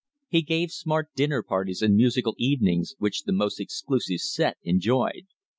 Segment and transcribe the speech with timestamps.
[0.29, 5.27] He gave smart dinner parties and musical evenings, which the most exclusive set enjoyed.